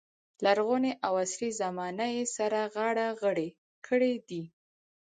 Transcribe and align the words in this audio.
لرغونې 0.45 0.91
او 1.05 1.13
عصري 1.23 1.49
زمانه 1.61 2.05
یې 2.15 2.23
سره 2.35 2.59
غاړه 2.73 3.07
غړۍ 3.21 3.49
کړې 3.87 4.13
دي. 4.29 4.43